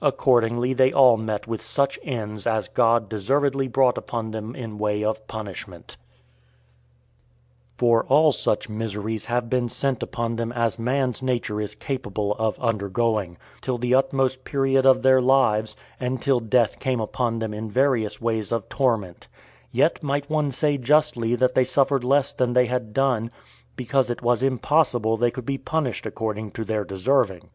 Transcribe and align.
Accordingly, 0.00 0.72
they 0.72 0.90
all 0.90 1.18
met 1.18 1.46
with 1.46 1.60
such 1.60 1.98
ends 2.02 2.46
as 2.46 2.68
God 2.70 3.10
deservedly 3.10 3.68
brought 3.68 3.98
upon 3.98 4.30
them 4.30 4.54
in 4.56 4.78
way 4.78 5.04
of 5.04 5.28
punishment; 5.28 5.98
for 7.76 8.04
all 8.04 8.32
such 8.32 8.70
miseries 8.70 9.26
have 9.26 9.50
been 9.50 9.68
sent 9.68 10.02
upon 10.02 10.36
them 10.36 10.50
as 10.52 10.78
man's 10.78 11.20
nature 11.20 11.60
is 11.60 11.74
capable 11.74 12.32
of 12.36 12.58
undergoing, 12.58 13.36
till 13.60 13.76
the 13.76 13.94
utmost 13.94 14.44
period 14.44 14.86
of 14.86 15.02
their 15.02 15.20
lives, 15.20 15.76
and 16.00 16.22
till 16.22 16.40
death 16.40 16.80
came 16.80 16.98
upon 16.98 17.38
them 17.38 17.52
in 17.52 17.70
various 17.70 18.18
ways 18.18 18.52
of 18.52 18.66
torment; 18.70 19.28
yet 19.70 20.02
might 20.02 20.30
one 20.30 20.50
say 20.50 20.78
justly 20.78 21.34
that 21.34 21.54
they 21.54 21.64
suffered 21.64 22.02
less 22.02 22.32
than 22.32 22.54
they 22.54 22.64
had 22.64 22.94
done, 22.94 23.30
because 23.76 24.08
it 24.08 24.22
was 24.22 24.42
impossible 24.42 25.18
they 25.18 25.30
could 25.30 25.44
be 25.44 25.58
punished 25.58 26.06
according 26.06 26.50
to 26.50 26.64
their 26.64 26.82
deserving. 26.82 27.50